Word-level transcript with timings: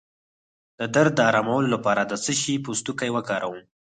د 0.79 0.81
درد 0.95 1.13
د 1.15 1.19
ارامولو 1.29 1.67
لپاره 1.75 2.01
د 2.05 2.13
څه 2.23 2.31
شي 2.41 2.53
پوستکی 2.65 3.09
وکاروم؟ 3.15 3.59